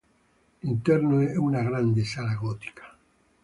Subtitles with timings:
[0.61, 2.97] L'interno è una grande sala gotica.